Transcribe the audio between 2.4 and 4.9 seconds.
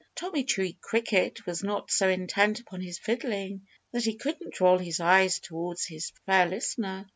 upon his fiddling that he couldn't roll